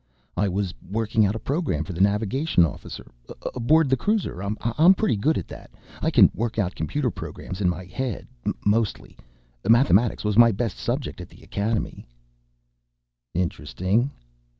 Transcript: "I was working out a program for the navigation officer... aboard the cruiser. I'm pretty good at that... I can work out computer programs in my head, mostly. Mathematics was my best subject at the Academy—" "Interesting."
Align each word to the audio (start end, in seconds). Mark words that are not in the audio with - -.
"I 0.35 0.49
was 0.49 0.73
working 0.89 1.27
out 1.27 1.35
a 1.35 1.39
program 1.39 1.83
for 1.83 1.93
the 1.93 2.01
navigation 2.01 2.65
officer... 2.65 3.11
aboard 3.53 3.87
the 3.87 3.95
cruiser. 3.95 4.41
I'm 4.41 4.95
pretty 4.95 5.15
good 5.15 5.37
at 5.37 5.47
that... 5.49 5.69
I 6.01 6.09
can 6.09 6.31
work 6.33 6.57
out 6.57 6.73
computer 6.73 7.11
programs 7.11 7.61
in 7.61 7.69
my 7.69 7.85
head, 7.85 8.25
mostly. 8.65 9.15
Mathematics 9.63 10.23
was 10.23 10.39
my 10.39 10.51
best 10.51 10.79
subject 10.79 11.21
at 11.21 11.29
the 11.29 11.43
Academy—" 11.43 12.07
"Interesting." 13.35 14.09